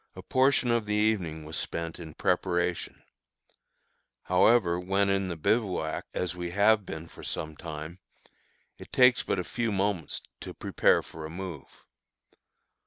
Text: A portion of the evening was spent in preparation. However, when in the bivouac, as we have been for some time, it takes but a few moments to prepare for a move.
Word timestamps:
A 0.15 0.23
portion 0.23 0.71
of 0.71 0.87
the 0.87 0.95
evening 0.95 1.45
was 1.45 1.55
spent 1.57 1.99
in 1.99 2.15
preparation. 2.15 3.03
However, 4.23 4.79
when 4.79 5.09
in 5.09 5.27
the 5.27 5.35
bivouac, 5.35 6.05
as 6.11 6.33
we 6.35 6.49
have 6.49 6.87
been 6.87 7.07
for 7.07 7.21
some 7.21 7.55
time, 7.55 7.99
it 8.79 8.91
takes 8.91 9.21
but 9.21 9.37
a 9.37 9.43
few 9.43 9.71
moments 9.71 10.23
to 10.39 10.55
prepare 10.55 11.03
for 11.03 11.23
a 11.23 11.29
move. 11.29 11.85